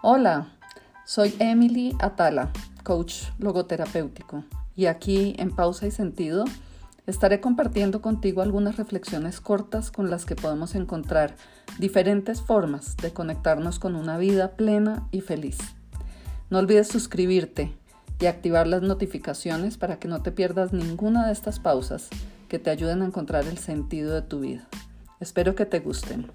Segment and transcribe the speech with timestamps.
[0.00, 0.46] Hola,
[1.04, 2.52] soy Emily Atala,
[2.84, 4.44] coach logoterapéutico,
[4.76, 6.44] y aquí en Pausa y Sentido
[7.08, 11.34] estaré compartiendo contigo algunas reflexiones cortas con las que podemos encontrar
[11.80, 15.58] diferentes formas de conectarnos con una vida plena y feliz.
[16.48, 17.74] No olvides suscribirte
[18.20, 22.08] y activar las notificaciones para que no te pierdas ninguna de estas pausas
[22.48, 24.68] que te ayuden a encontrar el sentido de tu vida.
[25.18, 26.30] Espero que te gusten.